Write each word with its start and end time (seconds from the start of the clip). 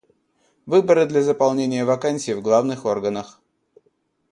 Выборы 0.65 1.05
для 1.05 1.21
заполнения 1.21 1.85
вакансий 1.85 2.33
в 2.33 2.41
главных 2.41 2.85
органах. 2.87 3.39